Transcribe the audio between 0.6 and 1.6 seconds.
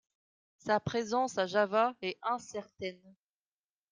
présence à